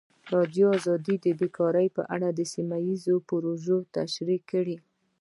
ازادي 0.03 0.35
راډیو 0.35 0.69
د 1.25 1.27
بیکاري 1.39 1.87
په 1.95 2.01
اړه 2.13 2.29
سیمه 2.53 2.77
ییزې 2.87 3.15
پروژې 3.27 3.77
تشریح 3.95 4.41
کړې. 4.51 4.77